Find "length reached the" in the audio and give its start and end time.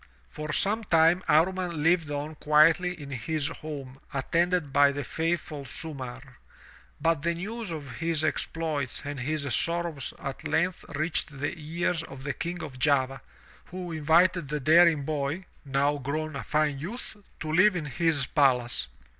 10.47-11.53